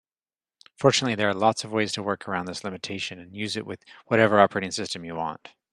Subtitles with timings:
[0.79, 3.83] Fortunately, there are lots of ways to work around this limitation and use it with
[4.07, 5.49] whatever operating system you want.